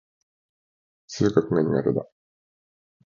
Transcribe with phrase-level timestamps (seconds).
[1.05, 2.07] 数学が苦手だ。